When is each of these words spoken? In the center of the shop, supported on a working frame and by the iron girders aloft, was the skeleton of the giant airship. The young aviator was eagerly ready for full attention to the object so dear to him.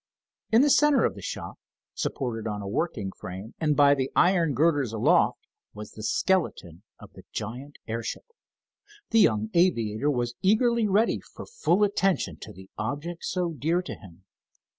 In 0.51 0.63
the 0.63 0.71
center 0.71 1.05
of 1.05 1.13
the 1.13 1.21
shop, 1.21 1.59
supported 1.93 2.47
on 2.47 2.59
a 2.59 2.67
working 2.67 3.11
frame 3.11 3.53
and 3.59 3.75
by 3.75 3.93
the 3.93 4.09
iron 4.15 4.55
girders 4.55 4.91
aloft, 4.91 5.45
was 5.75 5.91
the 5.91 6.01
skeleton 6.01 6.81
of 6.97 7.13
the 7.13 7.21
giant 7.31 7.77
airship. 7.87 8.25
The 9.11 9.19
young 9.19 9.51
aviator 9.53 10.09
was 10.09 10.33
eagerly 10.41 10.87
ready 10.87 11.19
for 11.35 11.45
full 11.45 11.83
attention 11.83 12.37
to 12.41 12.51
the 12.51 12.67
object 12.79 13.25
so 13.25 13.51
dear 13.51 13.83
to 13.83 13.93
him. 13.93 14.23